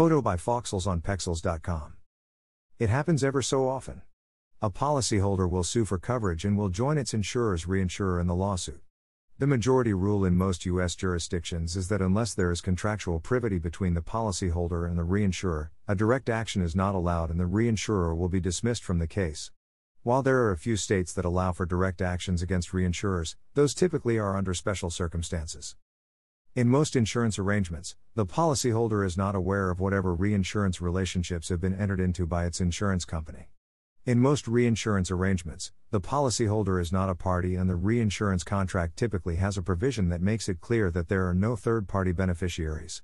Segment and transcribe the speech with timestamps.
[0.00, 1.92] Photo by Foxels on Pexels.com.
[2.78, 4.00] It happens ever so often.
[4.62, 8.80] A policyholder will sue for coverage and will join its insurer's reinsurer in the lawsuit.
[9.38, 10.94] The majority rule in most U.S.
[10.94, 15.94] jurisdictions is that unless there is contractual privity between the policyholder and the reinsurer, a
[15.94, 19.50] direct action is not allowed and the reinsurer will be dismissed from the case.
[20.02, 24.16] While there are a few states that allow for direct actions against reinsurers, those typically
[24.16, 25.76] are under special circumstances.
[26.60, 31.72] In most insurance arrangements, the policyholder is not aware of whatever reinsurance relationships have been
[31.72, 33.48] entered into by its insurance company.
[34.04, 39.36] In most reinsurance arrangements, the policyholder is not a party and the reinsurance contract typically
[39.36, 43.00] has a provision that makes it clear that there are no third party beneficiaries.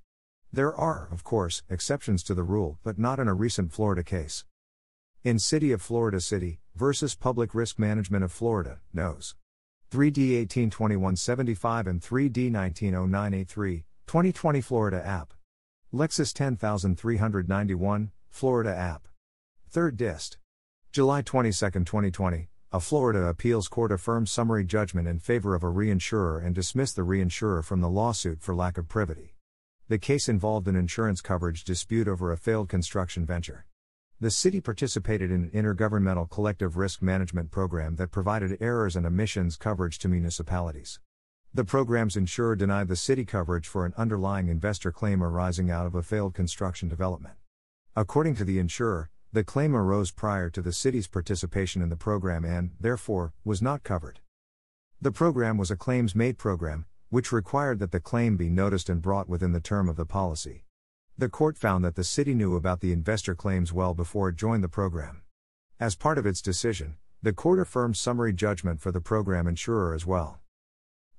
[0.53, 4.45] There are, of course, exceptions to the rule, but not in a recent Florida case.
[5.25, 9.35] In City of Florida City versus Public Risk Management of Florida, knows.
[9.97, 15.33] 3D 182175 and 3D 190983, 2020 Florida app.
[15.91, 19.09] LEXIS 10391, Florida app.
[19.73, 20.37] 3rd Dist.
[20.93, 26.45] July 22, 2020, a Florida appeals court affirmed summary judgment in favor of a reinsurer
[26.45, 29.35] and dismissed the reinsurer from the lawsuit for lack of privity.
[29.89, 33.65] The case involved an insurance coverage dispute over a failed construction venture.
[34.19, 39.59] The city participated in an intergovernmental collective risk management program that provided errors and omissions
[39.59, 41.01] coverage to municipalities.
[41.53, 45.95] The program's insurer denied the city coverage for an underlying investor claim arising out of
[45.95, 47.35] a failed construction development.
[47.95, 52.43] According to the insurer, the claim arose prior to the city's participation in the program
[52.43, 54.21] and, therefore, was not covered.
[54.99, 59.03] The program was a claims made program, which required that the claim be noticed and
[59.03, 60.65] brought within the term of the policy.
[61.19, 64.63] The court found that the city knew about the investor claims well before it joined
[64.63, 65.23] the program.
[65.81, 70.05] As part of its decision, the court affirmed summary judgment for the program insurer as
[70.05, 70.41] well.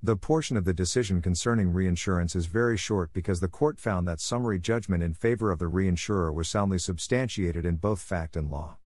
[0.03, 4.21] The portion of the decision concerning reinsurance is very short because the court found that
[4.21, 8.77] summary judgment in favor of the reinsurer was soundly substantiated in both fact and law.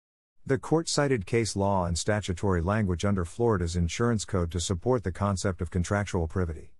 [0.46, 5.10] The court cited case law and statutory language under Florida's insurance code to support the
[5.10, 6.76] concept of contractual privity.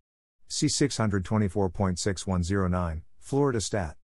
[0.47, 3.97] See 624.6109, Florida Stat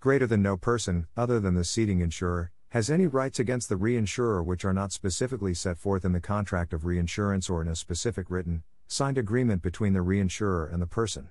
[0.00, 4.44] greater than no person, other than the ceding insurer, has any rights against the reinsurer
[4.44, 8.28] which are not specifically set forth in the contract of reinsurance or in a specific
[8.28, 11.30] written, signed agreement between the reinsurer and the person.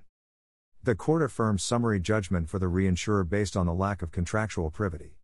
[0.83, 5.17] The court affirms summary judgment for the reinsurer based on the lack of contractual privity.